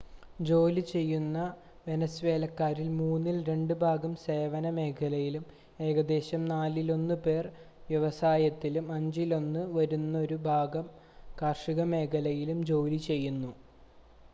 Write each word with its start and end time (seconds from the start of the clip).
ജോലി 0.39 0.81
ചെയ്യുന്ന 0.87 1.39
വെനസ്വേലക്കാരിൽ 1.85 2.87
മൂന്നിൽ 2.95 3.37
രണ്ട് 3.49 3.73
ഭാഗം 3.81 4.13
സേവന 4.23 4.69
മേഖലയിലും 4.77 5.45
ഏകദേശം 5.79 6.41
നാലിലൊന്ന് 6.47 7.17
പേർ 7.23 7.47
വ്യവസായത്തിലും 7.89 8.87
അഞ്ചിലൊന്ന് 8.97 9.63
വരുന്നൊരു 9.77 10.39
ഭാഗം 10.47 10.87
കാർഷിക 11.37 11.83
മേഖലയിലും 11.93 12.61
ജോലി 12.71 13.01
ചെയ്യുന്നു 13.07 13.53